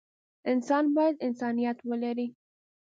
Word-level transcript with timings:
انسان 0.51 0.85
بايد 0.95 1.15
انسانيت 1.27 1.77
ولري. 1.89 2.27